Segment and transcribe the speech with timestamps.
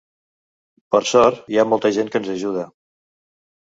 [0.95, 2.65] Per sort, hi ha molta gent que ens ajuda.